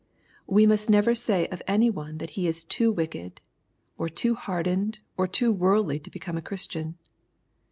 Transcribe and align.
We 0.47 0.65
must 0.65 0.89
never 0.89 1.13
say 1.13 1.45
of 1.49 1.61
any 1.67 1.91
one 1.91 2.17
that 2.17 2.31
he 2.31 2.47
is 2.47 2.63
too 2.63 2.91
wicked, 2.91 3.39
or 3.99 4.09
too 4.09 4.33
hard 4.33 4.65
ened, 4.65 4.97
or 5.15 5.27
too 5.27 5.51
worldly 5.51 5.99
to 5.99 6.09
become 6.09 6.37
a 6.37 6.41
Christian. 6.41 6.97